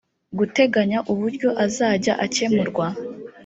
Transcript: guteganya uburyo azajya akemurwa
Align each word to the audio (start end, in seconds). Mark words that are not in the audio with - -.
guteganya 0.37 0.99
uburyo 1.11 1.49
azajya 1.65 2.13
akemurwa 2.25 2.87